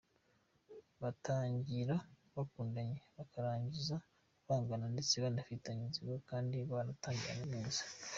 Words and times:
Batangira 1.01 1.95
bakundanye 2.35 2.97
bakarangiza 3.17 3.95
bangana 4.47 4.85
ndetse 4.93 5.13
banafitanye 5.23 5.81
inzigo 5.85 6.15
kandi 6.29 6.57
baratangiranye 6.71 7.47
neza. 7.55 7.81